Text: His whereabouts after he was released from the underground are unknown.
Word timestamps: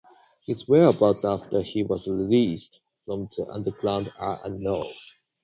His 0.47 0.67
whereabouts 0.67 1.23
after 1.23 1.61
he 1.61 1.83
was 1.83 2.07
released 2.07 2.79
from 3.05 3.29
the 3.37 3.45
underground 3.51 4.11
are 4.17 4.41
unknown. 4.43 4.91